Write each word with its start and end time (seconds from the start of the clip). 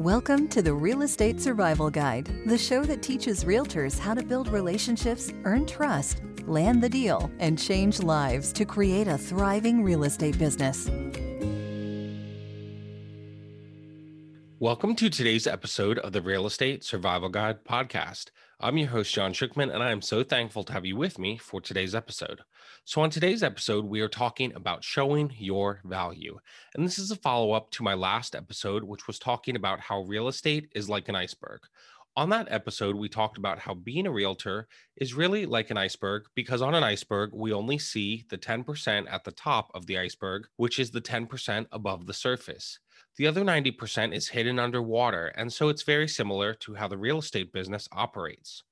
Welcome 0.00 0.48
to 0.48 0.62
the 0.62 0.72
Real 0.72 1.02
Estate 1.02 1.42
Survival 1.42 1.90
Guide, 1.90 2.26
the 2.46 2.56
show 2.56 2.82
that 2.84 3.02
teaches 3.02 3.44
realtors 3.44 3.98
how 3.98 4.14
to 4.14 4.22
build 4.22 4.48
relationships, 4.48 5.30
earn 5.44 5.66
trust, 5.66 6.22
land 6.46 6.82
the 6.82 6.88
deal, 6.88 7.30
and 7.38 7.58
change 7.58 8.02
lives 8.02 8.50
to 8.54 8.64
create 8.64 9.08
a 9.08 9.18
thriving 9.18 9.84
real 9.84 10.04
estate 10.04 10.38
business. 10.38 10.88
Welcome 14.58 14.96
to 14.96 15.10
today's 15.10 15.46
episode 15.46 15.98
of 15.98 16.12
the 16.12 16.22
Real 16.22 16.46
Estate 16.46 16.82
Survival 16.82 17.28
Guide 17.28 17.62
podcast. 17.62 18.30
I'm 18.58 18.78
your 18.78 18.88
host, 18.88 19.12
John 19.12 19.34
Shookman, 19.34 19.70
and 19.70 19.82
I 19.82 19.90
am 19.90 20.00
so 20.00 20.22
thankful 20.22 20.64
to 20.64 20.72
have 20.72 20.86
you 20.86 20.96
with 20.96 21.18
me 21.18 21.36
for 21.36 21.60
today's 21.60 21.94
episode. 21.94 22.40
So, 22.90 23.02
on 23.02 23.10
today's 23.10 23.44
episode, 23.44 23.84
we 23.84 24.00
are 24.00 24.08
talking 24.08 24.52
about 24.56 24.82
showing 24.82 25.32
your 25.38 25.80
value. 25.84 26.40
And 26.74 26.84
this 26.84 26.98
is 26.98 27.12
a 27.12 27.16
follow 27.16 27.52
up 27.52 27.70
to 27.70 27.84
my 27.84 27.94
last 27.94 28.34
episode, 28.34 28.82
which 28.82 29.06
was 29.06 29.16
talking 29.16 29.54
about 29.54 29.78
how 29.78 30.02
real 30.02 30.26
estate 30.26 30.72
is 30.74 30.88
like 30.88 31.08
an 31.08 31.14
iceberg. 31.14 31.60
On 32.16 32.30
that 32.30 32.48
episode, 32.50 32.96
we 32.96 33.08
talked 33.08 33.38
about 33.38 33.60
how 33.60 33.74
being 33.74 34.08
a 34.08 34.10
realtor 34.10 34.66
is 34.96 35.14
really 35.14 35.46
like 35.46 35.70
an 35.70 35.76
iceberg 35.76 36.24
because 36.34 36.62
on 36.62 36.74
an 36.74 36.82
iceberg, 36.82 37.30
we 37.32 37.52
only 37.52 37.78
see 37.78 38.24
the 38.28 38.36
10% 38.36 39.06
at 39.08 39.22
the 39.22 39.30
top 39.30 39.70
of 39.72 39.86
the 39.86 39.96
iceberg, 39.96 40.48
which 40.56 40.80
is 40.80 40.90
the 40.90 41.00
10% 41.00 41.66
above 41.70 42.06
the 42.06 42.12
surface. 42.12 42.80
The 43.18 43.28
other 43.28 43.44
90% 43.44 44.12
is 44.12 44.30
hidden 44.30 44.58
underwater, 44.58 45.26
and 45.36 45.52
so 45.52 45.68
it's 45.68 45.84
very 45.84 46.08
similar 46.08 46.54
to 46.54 46.74
how 46.74 46.88
the 46.88 46.98
real 46.98 47.20
estate 47.20 47.52
business 47.52 47.88
operates. 47.92 48.64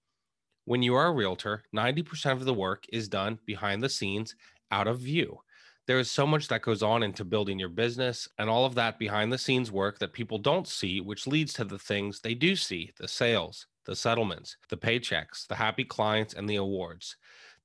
When 0.69 0.83
you 0.83 0.97
are 0.97 1.07
a 1.07 1.13
realtor, 1.13 1.63
90% 1.75 2.33
of 2.33 2.45
the 2.45 2.53
work 2.53 2.85
is 2.93 3.09
done 3.09 3.39
behind 3.47 3.83
the 3.83 3.89
scenes, 3.89 4.35
out 4.71 4.87
of 4.87 4.99
view. 4.99 5.39
There 5.87 5.99
is 5.99 6.11
so 6.11 6.27
much 6.27 6.49
that 6.49 6.61
goes 6.61 6.83
on 6.83 7.03
into 7.03 7.25
building 7.25 7.59
your 7.59 7.71
business 7.71 8.29
and 8.37 8.51
all 8.51 8.67
of 8.67 8.75
that 8.75 8.99
behind 8.99 9.33
the 9.33 9.39
scenes 9.39 9.73
work 9.73 9.99
that 9.99 10.13
people 10.13 10.37
don't 10.37 10.69
see, 10.69 11.01
which 11.01 11.27
leads 11.27 11.55
to 11.55 11.65
the 11.65 11.79
things 11.79 12.21
they 12.21 12.35
do 12.35 12.55
see 12.55 12.93
the 12.99 13.09
sales, 13.09 13.67
the 13.87 13.97
settlements, 13.97 14.59
the 14.69 14.77
paychecks, 14.77 15.47
the 15.47 15.55
happy 15.55 15.85
clients, 15.85 16.35
and 16.35 16.47
the 16.47 16.57
awards 16.57 17.17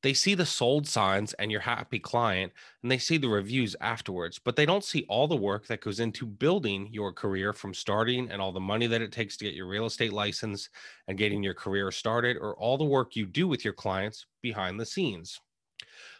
they 0.03 0.13
see 0.13 0.35
the 0.35 0.45
sold 0.45 0.87
signs 0.87 1.33
and 1.33 1.51
your 1.51 1.61
happy 1.61 1.97
client 1.97 2.51
and 2.83 2.91
they 2.91 2.97
see 2.99 3.17
the 3.17 3.27
reviews 3.27 3.75
afterwards 3.81 4.37
but 4.37 4.55
they 4.55 4.65
don't 4.65 4.83
see 4.83 5.05
all 5.09 5.27
the 5.27 5.35
work 5.35 5.65
that 5.65 5.81
goes 5.81 5.99
into 5.99 6.25
building 6.25 6.87
your 6.91 7.11
career 7.11 7.53
from 7.53 7.73
starting 7.73 8.29
and 8.29 8.41
all 8.41 8.51
the 8.51 8.59
money 8.59 8.85
that 8.85 9.01
it 9.01 9.11
takes 9.11 9.35
to 9.37 9.45
get 9.45 9.55
your 9.55 9.67
real 9.67 9.87
estate 9.87 10.13
license 10.13 10.69
and 11.07 11.17
getting 11.17 11.41
your 11.41 11.55
career 11.55 11.89
started 11.91 12.37
or 12.37 12.55
all 12.57 12.77
the 12.77 12.83
work 12.83 13.15
you 13.15 13.25
do 13.25 13.47
with 13.47 13.65
your 13.65 13.73
clients 13.73 14.27
behind 14.41 14.79
the 14.79 14.85
scenes 14.85 15.39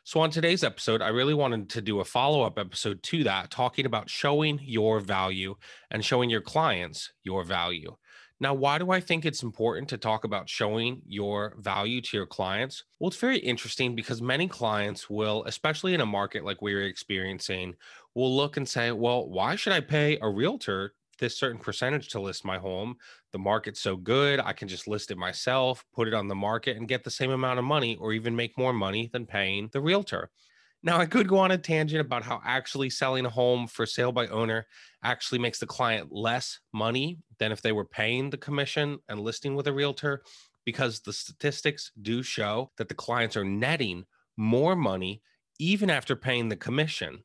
so, 0.05 0.19
on 0.19 0.31
today's 0.31 0.65
episode, 0.65 1.01
I 1.01 1.07
really 1.07 1.33
wanted 1.33 1.69
to 1.69 1.81
do 1.81 2.01
a 2.01 2.05
follow 2.05 2.41
up 2.41 2.59
episode 2.59 3.01
to 3.03 3.23
that, 3.23 3.49
talking 3.49 3.85
about 3.85 4.09
showing 4.09 4.59
your 4.61 4.99
value 4.99 5.55
and 5.91 6.03
showing 6.03 6.29
your 6.29 6.41
clients 6.41 7.13
your 7.23 7.45
value. 7.45 7.95
Now, 8.43 8.53
why 8.53 8.77
do 8.77 8.91
I 8.91 8.99
think 8.99 9.23
it's 9.23 9.41
important 9.41 9.87
to 9.87 9.97
talk 9.97 10.25
about 10.25 10.49
showing 10.49 11.01
your 11.07 11.55
value 11.59 12.01
to 12.01 12.17
your 12.17 12.25
clients? 12.25 12.83
Well, 12.99 13.07
it's 13.07 13.15
very 13.15 13.37
interesting 13.37 13.95
because 13.95 14.21
many 14.21 14.49
clients 14.49 15.09
will, 15.09 15.45
especially 15.45 15.93
in 15.93 16.01
a 16.01 16.05
market 16.05 16.43
like 16.43 16.61
we're 16.61 16.85
experiencing, 16.85 17.75
will 18.15 18.35
look 18.35 18.57
and 18.57 18.67
say, 18.67 18.91
well, 18.91 19.29
why 19.29 19.55
should 19.55 19.71
I 19.71 19.79
pay 19.79 20.17
a 20.21 20.29
realtor 20.29 20.93
this 21.19 21.37
certain 21.37 21.57
percentage 21.57 22.09
to 22.09 22.19
list 22.19 22.43
my 22.43 22.57
home? 22.57 22.97
The 23.31 23.39
market's 23.39 23.79
so 23.79 23.95
good. 23.95 24.41
I 24.41 24.51
can 24.51 24.67
just 24.67 24.89
list 24.89 25.09
it 25.09 25.17
myself, 25.17 25.85
put 25.93 26.09
it 26.09 26.13
on 26.13 26.27
the 26.27 26.35
market, 26.35 26.75
and 26.75 26.85
get 26.85 27.05
the 27.05 27.11
same 27.11 27.31
amount 27.31 27.59
of 27.59 27.65
money 27.65 27.95
or 27.95 28.11
even 28.11 28.35
make 28.35 28.57
more 28.57 28.73
money 28.73 29.09
than 29.13 29.25
paying 29.25 29.69
the 29.71 29.79
realtor. 29.79 30.31
Now, 30.85 30.99
I 30.99 31.05
could 31.05 31.29
go 31.29 31.37
on 31.37 31.51
a 31.51 31.57
tangent 31.57 32.01
about 32.01 32.23
how 32.23 32.41
actually 32.43 32.89
selling 32.89 33.25
a 33.25 33.29
home 33.29 33.67
for 33.67 33.85
sale 33.85 34.11
by 34.11 34.27
owner 34.27 34.67
actually 35.01 35.39
makes 35.39 35.59
the 35.59 35.65
client 35.65 36.11
less 36.11 36.59
money 36.73 37.19
than 37.39 37.53
if 37.53 37.61
they 37.61 37.71
were 37.71 37.85
paying 37.85 38.29
the 38.29 38.37
commission 38.37 38.99
and 39.07 39.21
listing 39.21 39.55
with 39.55 39.67
a 39.67 39.73
realtor, 39.73 40.23
because 40.65 40.99
the 40.99 41.13
statistics 41.13 41.91
do 42.01 42.21
show 42.21 42.69
that 42.77 42.89
the 42.89 42.95
clients 42.95 43.37
are 43.37 43.45
netting 43.45 44.03
more 44.35 44.75
money 44.75 45.21
even 45.57 45.89
after 45.89 46.17
paying 46.17 46.49
the 46.49 46.57
commission. 46.57 47.23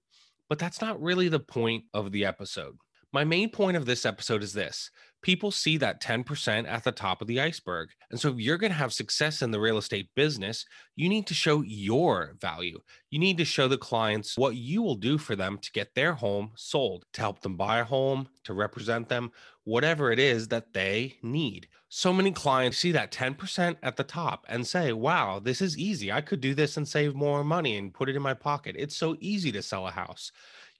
But 0.48 0.60
that's 0.60 0.80
not 0.80 1.02
really 1.02 1.28
the 1.28 1.40
point 1.40 1.84
of 1.92 2.12
the 2.12 2.24
episode. 2.24 2.76
My 3.12 3.24
main 3.24 3.50
point 3.50 3.76
of 3.76 3.86
this 3.86 4.04
episode 4.04 4.42
is 4.42 4.52
this 4.52 4.90
people 5.22 5.50
see 5.50 5.76
that 5.78 6.00
10% 6.00 6.68
at 6.68 6.84
the 6.84 6.92
top 6.92 7.20
of 7.20 7.26
the 7.26 7.40
iceberg. 7.40 7.88
And 8.10 8.20
so, 8.20 8.30
if 8.30 8.38
you're 8.38 8.58
going 8.58 8.70
to 8.70 8.78
have 8.78 8.92
success 8.92 9.42
in 9.42 9.50
the 9.50 9.60
real 9.60 9.78
estate 9.78 10.10
business, 10.14 10.64
you 10.94 11.08
need 11.08 11.26
to 11.26 11.34
show 11.34 11.62
your 11.62 12.36
value. 12.40 12.78
You 13.10 13.18
need 13.18 13.38
to 13.38 13.44
show 13.44 13.66
the 13.66 13.78
clients 13.78 14.36
what 14.36 14.56
you 14.56 14.82
will 14.82 14.94
do 14.94 15.18
for 15.18 15.34
them 15.36 15.58
to 15.58 15.72
get 15.72 15.94
their 15.94 16.12
home 16.14 16.52
sold, 16.54 17.04
to 17.14 17.20
help 17.20 17.40
them 17.40 17.56
buy 17.56 17.80
a 17.80 17.84
home, 17.84 18.28
to 18.44 18.54
represent 18.54 19.08
them, 19.08 19.30
whatever 19.64 20.12
it 20.12 20.18
is 20.18 20.48
that 20.48 20.72
they 20.72 21.16
need. 21.22 21.68
So 21.88 22.12
many 22.12 22.32
clients 22.32 22.78
see 22.78 22.92
that 22.92 23.12
10% 23.12 23.76
at 23.82 23.96
the 23.96 24.04
top 24.04 24.44
and 24.48 24.66
say, 24.66 24.92
wow, 24.92 25.38
this 25.38 25.62
is 25.62 25.78
easy. 25.78 26.12
I 26.12 26.20
could 26.20 26.40
do 26.40 26.54
this 26.54 26.76
and 26.76 26.86
save 26.86 27.14
more 27.14 27.42
money 27.42 27.78
and 27.78 27.94
put 27.94 28.10
it 28.10 28.16
in 28.16 28.22
my 28.22 28.34
pocket. 28.34 28.76
It's 28.78 28.96
so 28.96 29.16
easy 29.20 29.50
to 29.52 29.62
sell 29.62 29.86
a 29.86 29.90
house. 29.90 30.30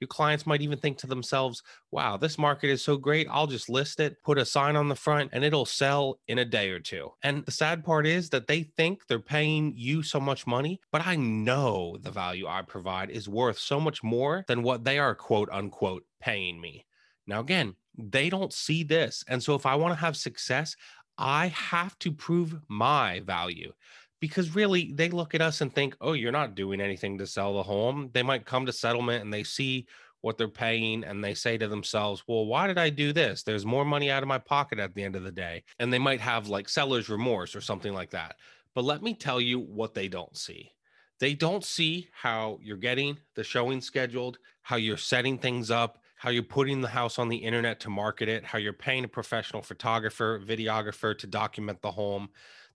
Your 0.01 0.09
clients 0.09 0.47
might 0.47 0.63
even 0.63 0.79
think 0.79 0.99
to 0.99 1.07
themselves, 1.07 1.63
wow, 1.91 2.17
this 2.17 2.39
market 2.39 2.71
is 2.71 2.83
so 2.83 2.97
great. 2.97 3.27
I'll 3.31 3.47
just 3.47 3.69
list 3.69 4.01
it, 4.01 4.17
put 4.25 4.39
a 4.39 4.45
sign 4.45 4.77
on 4.77 4.89
the 4.89 4.95
front, 4.95 5.31
and 5.33 5.45
it'll 5.45 5.65
sell 5.65 6.21
in 6.29 6.39
a 6.39 6.45
day 6.45 6.71
or 6.71 6.81
two. 6.81 7.11
And 7.23 7.45
the 7.45 7.53
sad 7.53 7.85
part 7.85 8.07
is 8.07 8.31
that 8.31 8.47
they 8.47 8.65
think 8.77 9.07
they're 9.07 9.19
paying 9.19 9.75
you 9.77 10.03
so 10.03 10.21
much 10.21 10.47
money, 10.47 10.81
but 10.93 11.07
I 11.07 11.17
know 11.17 11.97
the 12.01 12.11
value 12.11 12.47
I 12.47 12.63
provide 12.63 13.11
is 13.11 13.29
worth 13.29 13.59
so 13.59 13.81
much 13.81 14.03
more 14.03 14.45
than 14.49 14.63
what 14.63 14.85
they 14.85 14.99
are, 14.99 15.15
quote 15.15 15.49
unquote, 15.51 16.05
paying 16.21 16.61
me. 16.61 16.87
Now, 17.27 17.41
again, 17.41 17.75
they 17.97 18.31
don't 18.31 18.53
see 18.53 18.85
this. 18.85 19.25
And 19.29 19.43
so 19.43 19.55
if 19.55 19.67
I 19.67 19.75
want 19.75 19.93
to 19.93 20.01
have 20.01 20.17
success, 20.17 20.77
I 21.19 21.49
have 21.49 21.99
to 21.99 22.13
prove 22.13 22.57
my 22.69 23.21
value 23.21 23.73
because 24.21 24.55
really 24.55 24.93
they 24.93 25.09
look 25.09 25.35
at 25.35 25.43
us 25.43 25.61
and 25.61 25.73
think, 25.73 25.97
oh, 26.01 26.13
you're 26.13 26.33
not 26.33 26.55
doing 26.55 26.81
anything 26.81 27.19
to 27.19 27.27
sell 27.27 27.55
the 27.55 27.63
home. 27.63 28.11
They 28.13 28.23
might 28.23 28.47
come 28.47 28.67
to 28.67 28.73
settlement 28.73 29.25
and 29.25 29.33
they 29.33 29.45
see 29.45 29.87
what 30.21 30.37
they're 30.37 30.49
paying 30.49 31.05
and 31.05 31.23
they 31.23 31.35
say 31.35 31.57
to 31.59 31.69
themselves, 31.69 32.25
well, 32.27 32.47
why 32.47 32.67
did 32.67 32.79
I 32.79 32.91
do 32.91 33.13
this? 33.13 33.43
There's 33.43 33.65
more 33.65 33.85
money 33.85 34.11
out 34.11 34.23
of 34.23 34.29
my 34.29 34.39
pocket 34.39 34.79
at 34.79 34.95
the 34.95 35.05
end 35.05 35.15
of 35.15 35.23
the 35.23 35.31
day. 35.31 35.63
And 35.79 35.93
they 35.93 35.99
might 35.99 36.21
have 36.21 36.49
like 36.49 36.69
seller's 36.69 37.09
remorse 37.09 37.55
or 37.55 37.61
something 37.61 37.95
like 37.95 38.11
that. 38.11 38.37
But 38.75 38.85
let 38.85 39.03
me 39.03 39.15
tell 39.15 39.41
you 39.41 39.61
what 39.61 39.95
they 39.95 40.09
don't 40.09 40.37
see. 40.37 40.73
They 41.21 41.35
don't 41.35 41.65
see 41.65 42.09
how 42.13 42.59
you're 42.63 42.77
getting 42.77 43.19
the 43.35 43.45
showing 43.45 43.81
scheduled, 43.81 44.39
how 44.63 44.77
you're 44.77 44.97
setting 44.97 45.39
things 45.39 45.71
up, 45.71 45.99
how 46.17 46.31
you're 46.31 46.43
putting 46.43 46.81
the 46.81 46.89
house 46.89 47.19
on 47.19 47.29
the 47.29 47.37
internet 47.37 47.81
to 47.81 47.91
market 47.91 48.29
it, 48.29 48.45
how 48.45 48.59
you're 48.59 48.73
paying 48.73 49.05
a 49.05 49.09
professional 49.09 49.63
photographer, 49.63 50.41
videographer 50.45 51.17
to 51.17 51.27
document 51.27 51.81
the 51.81 51.91
home. 51.91 52.29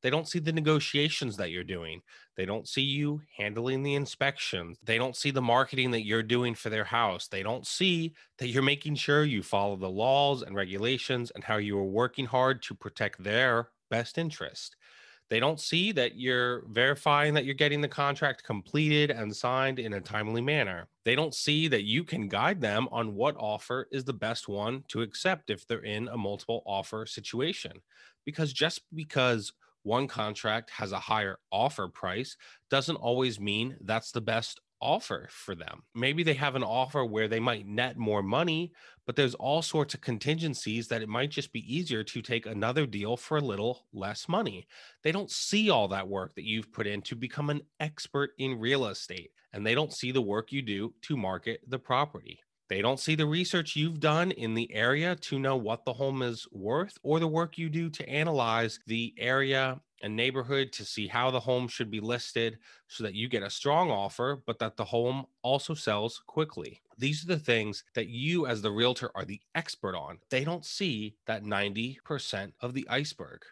They 0.04 0.10
don't 0.10 0.28
see 0.28 0.40
the 0.40 0.52
negotiations 0.52 1.38
that 1.38 1.50
you're 1.50 1.64
doing. 1.64 2.02
They 2.36 2.46
don't 2.46 2.68
see 2.68 2.82
you 2.82 3.22
handling 3.38 3.84
the 3.84 3.96
inspections. 3.96 4.78
They 4.84 4.98
don't 4.98 5.16
see 5.16 5.32
the 5.32 5.42
marketing 5.42 5.92
that 5.92 6.06
you're 6.06 6.22
doing 6.22 6.56
for 6.56 6.70
their 6.70 6.84
house. 6.84 7.30
They 7.30 7.42
don't 7.42 7.66
see 7.66 8.14
that 8.38 8.50
you're 8.50 8.64
making 8.64 8.96
sure 8.96 9.24
you 9.24 9.42
follow 9.42 9.78
the 9.78 9.90
laws 9.90 10.42
and 10.42 10.56
regulations 10.56 11.32
and 11.34 11.44
how 11.44 11.56
you 11.56 11.80
are 11.80 11.86
working 11.86 12.26
hard 12.26 12.62
to 12.64 12.76
protect 12.76 13.24
their 13.24 13.70
best 13.90 14.18
interest. 14.18 14.76
They 15.30 15.40
don't 15.40 15.60
see 15.60 15.94
that 15.94 16.18
you're 16.18 16.64
verifying 16.68 17.34
that 17.36 17.46
you're 17.46 17.56
getting 17.56 17.82
the 17.82 17.88
contract 17.88 18.44
completed 18.44 19.10
and 19.10 19.34
signed 19.36 19.80
in 19.80 19.94
a 19.94 20.02
timely 20.02 20.42
manner. 20.42 20.90
They 21.06 21.16
don't 21.16 21.34
see 21.34 21.68
that 21.70 21.86
you 21.86 22.04
can 22.04 22.28
guide 22.28 22.60
them 22.60 22.90
on 22.92 23.16
what 23.16 23.36
offer 23.38 23.88
is 23.90 24.04
the 24.04 24.14
best 24.14 24.50
one 24.50 24.84
to 24.90 25.02
accept 25.02 25.50
if 25.50 25.66
they're 25.66 25.86
in 25.86 26.10
a 26.10 26.18
multiple 26.18 26.62
offer 26.66 27.06
situation. 27.06 27.82
Because 28.26 28.54
just 28.54 28.82
because 28.94 29.54
one 29.84 30.08
contract 30.08 30.70
has 30.72 30.92
a 30.92 31.00
higher 31.00 31.38
offer 31.52 31.88
price 31.88 32.36
doesn't 32.70 32.96
always 32.96 33.40
mean 33.40 33.78
that's 33.82 34.12
the 34.12 34.22
best 34.22 34.60
offer 34.84 35.30
for 35.32 35.56
them. 35.56 35.82
Maybe 35.96 36.24
they 36.24 36.34
have 36.34 36.56
an 36.56 36.64
offer 36.64 37.06
where 37.06 37.30
they 37.30 37.40
might 37.40 37.66
net 37.66 37.98
more 37.98 38.22
money, 38.22 38.74
but 39.06 39.16
there's 39.16 39.34
all 39.36 39.62
sorts 39.62 39.94
of 39.94 40.02
contingencies 40.02 40.90
that 40.90 41.02
it 41.02 41.08
might 41.08 41.32
just 41.32 41.54
be 41.54 41.74
easier 41.74 42.04
to 42.04 42.22
take 42.22 42.46
another 42.46 42.86
deal 42.86 43.16
for 43.16 43.38
a 43.38 43.42
little 43.42 43.86
less 43.94 44.28
money. 44.28 44.68
They 45.02 45.14
don't 45.14 45.32
see 45.32 45.70
all 45.70 45.88
that 45.90 46.08
work 46.10 46.36
that 46.36 46.46
you've 46.46 46.72
put 46.72 46.86
in 46.86 47.02
to 47.04 47.16
become 47.16 47.50
an 47.50 47.62
expert 47.80 48.32
in 48.38 48.60
real 48.60 48.88
estate, 48.88 49.32
and 49.54 49.66
they 49.66 49.74
don't 49.74 49.94
see 49.94 50.12
the 50.12 50.22
work 50.22 50.52
you 50.52 50.62
do 50.62 50.94
to 51.04 51.16
market 51.16 51.62
the 51.68 51.80
property. 51.80 52.42
They 52.74 52.82
don't 52.82 53.00
see 53.00 53.14
the 53.14 53.28
research 53.28 53.76
you've 53.76 54.00
done 54.00 54.32
in 54.32 54.56
the 54.56 54.74
area 54.74 55.16
to 55.16 55.38
know 55.38 55.56
what 55.56 55.86
the 55.86 55.94
home 55.94 56.24
is 56.24 56.48
worth 56.52 56.98
or 57.04 57.20
the 57.20 57.28
work 57.28 57.56
you 57.56 57.70
do 57.70 57.88
to 57.92 58.10
analyze 58.10 58.80
the 58.88 59.14
area 59.20 59.80
and 60.02 60.16
neighborhood 60.16 60.72
to 60.72 60.84
see 60.84 61.06
how 61.06 61.30
the 61.30 61.40
home 61.40 61.68
should 61.68 61.92
be 61.92 62.00
listed 62.00 62.58
so 62.88 63.04
that 63.04 63.14
you 63.14 63.28
get 63.28 63.44
a 63.44 63.50
strong 63.52 63.92
offer, 63.92 64.42
but 64.48 64.58
that 64.58 64.76
the 64.76 64.86
home 64.86 65.28
also 65.44 65.76
sells 65.76 66.24
quickly. 66.26 66.82
These 66.98 67.24
are 67.24 67.28
the 67.28 67.38
things 67.38 67.84
that 67.94 68.08
you, 68.08 68.48
as 68.48 68.64
the 68.64 68.72
realtor, 68.72 69.12
are 69.14 69.24
the 69.24 69.42
expert 69.54 69.96
on. 69.96 70.18
They 70.32 70.44
don't 70.44 70.66
see 70.66 71.16
that 71.28 71.44
90% 71.44 72.54
of 72.60 72.74
the 72.74 72.90
iceberg. 72.90 73.44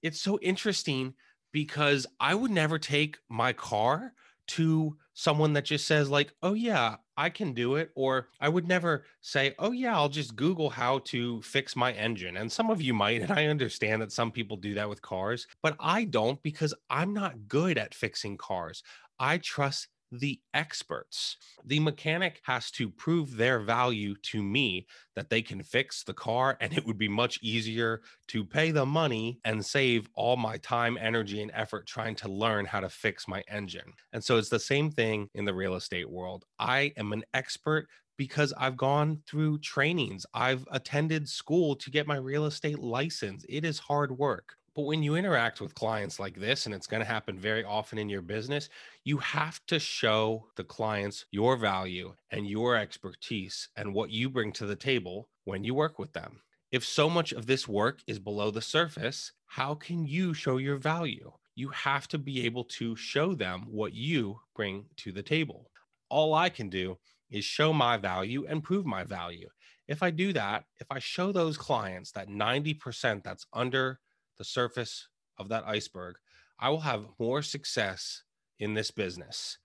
It's 0.00 0.22
so 0.22 0.38
interesting 0.40 1.12
because 1.52 2.06
I 2.18 2.34
would 2.34 2.50
never 2.50 2.78
take 2.78 3.18
my 3.28 3.52
car 3.52 4.14
to 4.50 4.96
someone 5.14 5.52
that 5.52 5.64
just 5.64 5.86
says 5.86 6.10
like 6.10 6.32
oh 6.42 6.54
yeah 6.54 6.96
i 7.16 7.30
can 7.30 7.52
do 7.52 7.76
it 7.76 7.90
or 7.94 8.26
i 8.40 8.48
would 8.48 8.66
never 8.66 9.04
say 9.20 9.54
oh 9.60 9.70
yeah 9.70 9.94
i'll 9.94 10.08
just 10.08 10.34
google 10.34 10.70
how 10.70 10.98
to 11.00 11.40
fix 11.42 11.76
my 11.76 11.92
engine 11.92 12.36
and 12.36 12.50
some 12.50 12.68
of 12.68 12.82
you 12.82 12.92
might 12.92 13.22
and 13.22 13.30
i 13.30 13.46
understand 13.46 14.02
that 14.02 14.10
some 14.10 14.32
people 14.32 14.56
do 14.56 14.74
that 14.74 14.88
with 14.88 15.00
cars 15.02 15.46
but 15.62 15.76
i 15.78 16.02
don't 16.04 16.42
because 16.42 16.74
i'm 16.88 17.12
not 17.14 17.48
good 17.48 17.78
at 17.78 17.94
fixing 17.94 18.36
cars. 18.36 18.82
I 19.20 19.36
trust 19.38 19.88
the 20.12 20.40
experts. 20.54 21.36
The 21.64 21.80
mechanic 21.80 22.40
has 22.44 22.70
to 22.72 22.90
prove 22.90 23.36
their 23.36 23.60
value 23.60 24.14
to 24.22 24.42
me 24.42 24.86
that 25.14 25.30
they 25.30 25.42
can 25.42 25.62
fix 25.62 26.02
the 26.02 26.14
car, 26.14 26.56
and 26.60 26.72
it 26.72 26.86
would 26.86 26.98
be 26.98 27.08
much 27.08 27.38
easier 27.42 28.02
to 28.28 28.44
pay 28.44 28.70
the 28.70 28.86
money 28.86 29.38
and 29.44 29.64
save 29.64 30.08
all 30.14 30.36
my 30.36 30.56
time, 30.58 30.98
energy, 31.00 31.42
and 31.42 31.50
effort 31.54 31.86
trying 31.86 32.14
to 32.16 32.28
learn 32.28 32.64
how 32.64 32.80
to 32.80 32.88
fix 32.88 33.28
my 33.28 33.42
engine. 33.48 33.92
And 34.12 34.22
so 34.22 34.36
it's 34.36 34.48
the 34.48 34.58
same 34.58 34.90
thing 34.90 35.28
in 35.34 35.44
the 35.44 35.54
real 35.54 35.74
estate 35.74 36.10
world. 36.10 36.44
I 36.58 36.92
am 36.96 37.12
an 37.12 37.24
expert 37.34 37.88
because 38.16 38.52
I've 38.58 38.76
gone 38.76 39.22
through 39.26 39.60
trainings. 39.60 40.26
I've 40.34 40.66
attended 40.70 41.26
school 41.28 41.74
to 41.76 41.90
get 41.90 42.06
my 42.06 42.16
real 42.16 42.44
estate 42.44 42.78
license. 42.78 43.46
It 43.48 43.64
is 43.64 43.78
hard 43.78 44.18
work. 44.18 44.56
But 44.80 44.86
when 44.86 45.02
you 45.02 45.14
interact 45.14 45.60
with 45.60 45.74
clients 45.74 46.18
like 46.18 46.40
this, 46.40 46.64
and 46.64 46.74
it's 46.74 46.86
going 46.86 47.02
to 47.02 47.06
happen 47.06 47.38
very 47.38 47.62
often 47.62 47.98
in 47.98 48.08
your 48.08 48.22
business, 48.22 48.70
you 49.04 49.18
have 49.18 49.60
to 49.66 49.78
show 49.78 50.46
the 50.56 50.64
clients 50.64 51.26
your 51.32 51.58
value 51.58 52.14
and 52.30 52.46
your 52.46 52.76
expertise 52.76 53.68
and 53.76 53.92
what 53.92 54.08
you 54.08 54.30
bring 54.30 54.52
to 54.52 54.64
the 54.64 54.74
table 54.74 55.28
when 55.44 55.64
you 55.64 55.74
work 55.74 55.98
with 55.98 56.14
them. 56.14 56.40
If 56.72 56.82
so 56.82 57.10
much 57.10 57.32
of 57.32 57.44
this 57.44 57.68
work 57.68 58.00
is 58.06 58.18
below 58.18 58.50
the 58.50 58.62
surface, 58.62 59.32
how 59.44 59.74
can 59.74 60.06
you 60.06 60.32
show 60.32 60.56
your 60.56 60.78
value? 60.78 61.30
You 61.56 61.68
have 61.68 62.08
to 62.08 62.16
be 62.16 62.46
able 62.46 62.64
to 62.78 62.96
show 62.96 63.34
them 63.34 63.66
what 63.68 63.92
you 63.92 64.40
bring 64.56 64.86
to 64.96 65.12
the 65.12 65.22
table. 65.22 65.70
All 66.08 66.32
I 66.32 66.48
can 66.48 66.70
do 66.70 66.96
is 67.28 67.44
show 67.44 67.74
my 67.74 67.98
value 67.98 68.46
and 68.48 68.64
prove 68.64 68.86
my 68.86 69.04
value. 69.04 69.50
If 69.88 70.02
I 70.02 70.10
do 70.10 70.32
that, 70.32 70.64
if 70.78 70.86
I 70.90 71.00
show 71.00 71.32
those 71.32 71.58
clients 71.58 72.12
that 72.12 72.28
90% 72.28 73.22
that's 73.22 73.44
under 73.52 74.00
the 74.40 74.44
surface 74.44 75.06
of 75.36 75.50
that 75.50 75.64
iceberg, 75.66 76.16
I 76.58 76.70
will 76.70 76.80
have 76.80 77.04
more 77.18 77.42
success 77.42 78.22
in 78.58 78.72
this 78.72 78.90
business. 78.90 79.58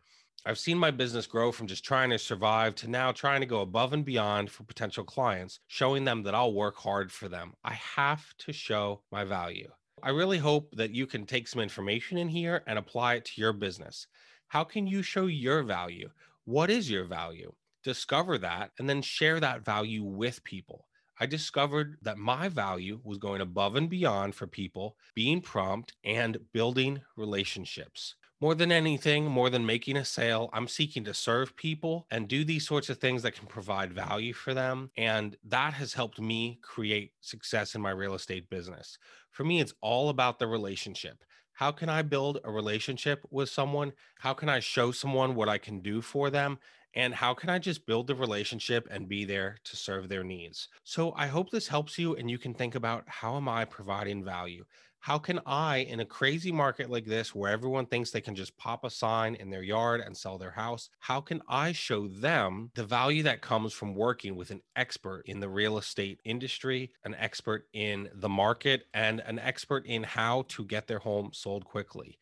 I've 0.45 0.59
seen 0.59 0.77
my 0.77 0.91
business 0.91 1.27
grow 1.27 1.53
from 1.53 1.67
just 1.67 1.85
trying 1.85 2.09
to 2.09 2.19
survive 2.19 2.75
to 2.75 2.89
now 2.89 3.13
trying 3.13 3.39
to 3.39 3.47
go 3.47 3.61
above 3.61 3.93
and 3.93 4.03
beyond 4.03 4.51
for 4.51 4.65
potential 4.65 5.05
clients, 5.05 5.61
showing 5.67 6.03
them 6.03 6.23
that 6.23 6.35
I'll 6.35 6.51
work 6.51 6.75
hard 6.75 7.09
for 7.09 7.29
them. 7.29 7.53
I 7.63 7.71
have 7.75 8.25
to 8.39 8.51
show 8.51 9.01
my 9.13 9.23
value. 9.23 9.71
I 10.03 10.09
really 10.09 10.39
hope 10.39 10.75
that 10.75 10.91
you 10.91 11.07
can 11.07 11.25
take 11.25 11.47
some 11.47 11.61
information 11.61 12.17
in 12.17 12.27
here 12.27 12.61
and 12.67 12.77
apply 12.77 13.13
it 13.13 13.25
to 13.25 13.39
your 13.39 13.53
business. 13.53 14.07
How 14.49 14.65
can 14.65 14.87
you 14.87 15.03
show 15.03 15.27
your 15.27 15.63
value? 15.63 16.09
What 16.43 16.69
is 16.69 16.91
your 16.91 17.05
value? 17.05 17.53
Discover 17.85 18.39
that 18.39 18.71
and 18.77 18.89
then 18.89 19.01
share 19.01 19.39
that 19.39 19.63
value 19.63 20.03
with 20.03 20.43
people. 20.43 20.85
I 21.19 21.25
discovered 21.25 21.97
that 22.01 22.17
my 22.17 22.49
value 22.49 22.99
was 23.03 23.17
going 23.17 23.41
above 23.41 23.75
and 23.75 23.89
beyond 23.89 24.35
for 24.35 24.47
people, 24.47 24.97
being 25.13 25.41
prompt, 25.41 25.93
and 26.03 26.37
building 26.51 27.01
relationships. 27.15 28.15
More 28.41 28.53
than 28.53 28.71
anything, 28.71 29.25
more 29.25 29.49
than 29.49 29.65
making 29.65 29.95
a 29.95 30.03
sale, 30.03 30.49
I'm 30.51 30.67
seeking 30.67 31.05
to 31.05 31.13
serve 31.13 31.55
people 31.55 32.05
and 32.11 32.27
do 32.27 32.43
these 32.43 32.67
sorts 32.67 32.89
of 32.89 32.97
things 32.97 33.23
that 33.23 33.33
can 33.33 33.47
provide 33.47 33.93
value 33.93 34.33
for 34.33 34.53
them. 34.53 34.91
And 34.97 35.37
that 35.45 35.73
has 35.73 35.93
helped 35.93 36.19
me 36.19 36.59
create 36.61 37.13
success 37.21 37.75
in 37.75 37.81
my 37.81 37.91
real 37.91 38.13
estate 38.13 38.49
business. 38.49 38.97
For 39.31 39.45
me, 39.45 39.61
it's 39.61 39.73
all 39.81 40.09
about 40.09 40.37
the 40.37 40.47
relationship. 40.47 41.23
How 41.53 41.71
can 41.71 41.87
I 41.87 42.01
build 42.01 42.39
a 42.43 42.51
relationship 42.51 43.25
with 43.31 43.47
someone? 43.47 43.93
How 44.19 44.33
can 44.33 44.49
I 44.49 44.59
show 44.59 44.91
someone 44.91 45.35
what 45.35 45.47
I 45.47 45.57
can 45.57 45.79
do 45.79 46.01
for 46.01 46.29
them? 46.29 46.59
And 46.95 47.13
how 47.13 47.33
can 47.33 47.49
I 47.49 47.59
just 47.59 47.85
build 47.85 48.07
the 48.07 48.15
relationship 48.15 48.87
and 48.89 49.09
be 49.09 49.25
there 49.25 49.57
to 49.65 49.75
serve 49.75 50.07
their 50.07 50.23
needs? 50.23 50.69
So 50.83 51.13
I 51.15 51.27
hope 51.27 51.49
this 51.49 51.67
helps 51.67 51.97
you 51.99 52.15
and 52.15 52.31
you 52.31 52.37
can 52.37 52.53
think 52.53 52.75
about 52.75 53.03
how 53.07 53.35
am 53.35 53.49
I 53.49 53.65
providing 53.65 54.23
value? 54.23 54.65
How 55.05 55.19
can 55.19 55.39
I, 55.45 55.77
in 55.77 55.99
a 55.99 56.05
crazy 56.05 56.51
market 56.51 56.89
like 56.89 57.05
this, 57.05 57.35
where 57.35 57.51
everyone 57.51 57.85
thinks 57.85 58.09
they 58.09 58.21
can 58.21 58.33
just 58.33 58.57
pop 58.57 58.83
a 58.83 58.89
sign 58.89 59.35
in 59.35 59.51
their 59.51 59.61
yard 59.61 60.01
and 60.01 60.17
sell 60.17 60.39
their 60.39 60.49
house, 60.49 60.89
how 60.97 61.21
can 61.21 61.43
I 61.47 61.73
show 61.73 62.07
them 62.07 62.71
the 62.73 62.85
value 62.85 63.21
that 63.21 63.41
comes 63.41 63.71
from 63.71 63.93
working 63.93 64.35
with 64.35 64.49
an 64.49 64.61
expert 64.75 65.21
in 65.27 65.39
the 65.39 65.49
real 65.49 65.77
estate 65.77 66.21
industry, 66.25 66.91
an 67.03 67.13
expert 67.19 67.67
in 67.73 68.09
the 68.15 68.29
market, 68.29 68.85
and 68.95 69.19
an 69.19 69.37
expert 69.37 69.85
in 69.85 70.01
how 70.01 70.45
to 70.47 70.65
get 70.65 70.87
their 70.87 70.99
home 70.99 71.29
sold 71.33 71.65
quickly? 71.65 72.17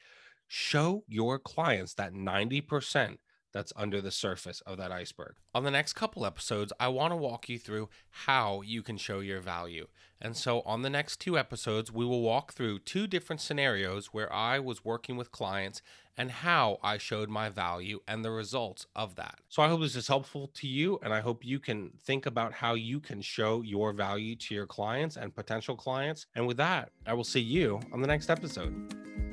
Show 0.48 1.06
your 1.08 1.40
clients 1.40 1.94
that 1.94 2.14
90% 2.14 3.18
that's 3.54 3.72
under 3.76 4.02
the 4.02 4.12
surface 4.12 4.62
of 4.62 4.78
that 4.78 4.92
iceberg. 4.92 5.36
On 5.54 5.64
the 5.64 5.72
next 5.72 5.94
couple 5.94 6.26
episodes, 6.26 6.74
I 6.80 6.90
want 6.90 7.12
to 7.12 7.18
walk 7.18 7.48
you 7.48 7.60
through 7.60 7.90
how 8.10 8.62
you 8.62 8.82
can 8.82 8.98
show 8.98 9.20
your 9.20 9.40
value. 9.40 9.88
And 10.20 10.38
so, 10.38 10.62
on 10.62 10.82
the 10.82 10.90
next 10.90 11.20
two 11.20 11.38
episodes, 11.38 11.92
we 11.92 12.06
will 12.06 12.22
walk 12.22 12.54
through 12.54 12.80
two 12.80 13.08
different 13.08 13.42
scenarios 13.42 14.08
where 14.08 14.32
I 14.32 14.58
was 14.58 14.86
working 14.86 15.18
with 15.18 15.34
clients 15.34 15.82
and 16.16 16.32
how 16.32 16.78
I 16.82 16.98
showed 16.98 17.30
my 17.30 17.50
value 17.50 18.00
and 18.08 18.24
the 18.24 18.32
results 18.32 18.86
of 18.96 19.16
that. 19.16 19.40
So, 19.50 19.62
I 19.62 19.68
hope 19.68 19.82
this 19.82 19.98
is 19.98 20.08
helpful 20.08 20.50
to 20.56 20.68
you, 20.68 20.98
and 21.04 21.14
I 21.14 21.20
hope 21.20 21.46
you 21.46 21.60
can 21.60 21.92
think 22.02 22.26
about 22.26 22.54
how 22.54 22.74
you 22.74 23.02
can 23.02 23.22
show 23.22 23.62
your 23.62 23.92
value 23.92 24.36
to 24.38 24.56
your 24.56 24.66
clients 24.66 25.18
and 25.18 25.36
potential 25.36 25.76
clients. 25.76 26.26
And 26.36 26.48
with 26.48 26.58
that, 26.58 26.92
I 27.06 27.14
will 27.14 27.26
see 27.26 27.42
you 27.42 27.82
on 27.92 28.02
the 28.02 28.08
next 28.08 28.30
episode. 28.30 29.33